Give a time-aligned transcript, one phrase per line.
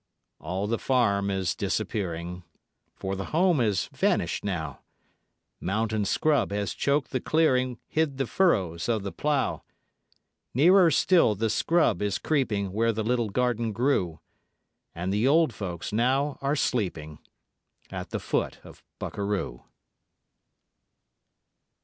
[0.39, 2.41] All the farm is disappearing;
[2.95, 4.79] For the home has vanished now,
[5.59, 9.61] Mountain scrub has choked the clearing, Hid the furrows of the plough.
[10.55, 14.19] Nearer still the scrub is creeping Where the little garden grew;
[14.95, 17.19] And the old folks now are sleeping
[17.91, 19.65] At the foot of Bukaroo.